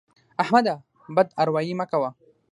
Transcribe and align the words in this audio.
احمده! 0.43 0.75
بد 1.17 1.27
اروايي 1.41 1.73
مه 1.79 1.85
کوه. 1.91 2.09